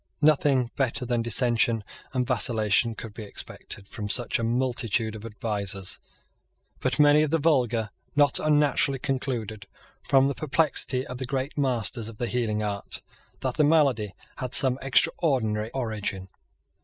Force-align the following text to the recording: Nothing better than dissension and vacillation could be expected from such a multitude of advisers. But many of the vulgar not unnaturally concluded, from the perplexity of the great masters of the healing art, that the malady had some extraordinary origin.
Nothing 0.23 0.71
better 0.75 1.05
than 1.05 1.21
dissension 1.21 1.83
and 2.11 2.25
vacillation 2.25 2.95
could 2.95 3.13
be 3.13 3.21
expected 3.21 3.87
from 3.87 4.09
such 4.09 4.39
a 4.39 4.43
multitude 4.43 5.13
of 5.15 5.23
advisers. 5.27 5.99
But 6.79 6.97
many 6.99 7.21
of 7.21 7.29
the 7.29 7.37
vulgar 7.37 7.91
not 8.15 8.39
unnaturally 8.39 8.97
concluded, 8.97 9.67
from 10.01 10.27
the 10.27 10.33
perplexity 10.33 11.05
of 11.05 11.19
the 11.19 11.27
great 11.27 11.55
masters 11.55 12.09
of 12.09 12.17
the 12.17 12.25
healing 12.25 12.63
art, 12.63 13.01
that 13.41 13.57
the 13.57 13.63
malady 13.63 14.15
had 14.37 14.55
some 14.55 14.79
extraordinary 14.81 15.69
origin. 15.69 16.27